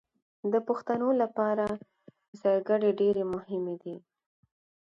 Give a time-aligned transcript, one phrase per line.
[0.51, 1.65] د پښتنو لپاره
[2.41, 3.95] زدکړې ډېرې مهمې دي